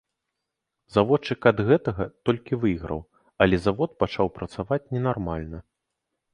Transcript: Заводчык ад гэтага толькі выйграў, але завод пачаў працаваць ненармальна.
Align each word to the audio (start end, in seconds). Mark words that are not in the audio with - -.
Заводчык 0.95 1.41
ад 1.51 1.57
гэтага 1.67 2.07
толькі 2.31 2.59
выйграў, 2.65 2.99
але 3.47 3.55
завод 3.69 3.89
пачаў 4.03 4.35
працаваць 4.41 4.83
ненармальна. 4.99 5.57